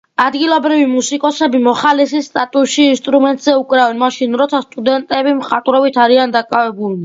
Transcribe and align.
ადგილობრივი 0.23 0.85
მუსიკოსები, 0.93 1.61
მოხალისის 1.67 2.31
სტატუსში, 2.31 2.87
ინსტრუმენტზე 2.95 3.55
უკრავენ, 3.61 4.03
მაშინ 4.07 4.41
როცა 4.45 4.65
სტუდენტები 4.67 5.39
მხატვრობით 5.45 6.05
არიან 6.09 6.39
დაკავებულნი. 6.41 6.99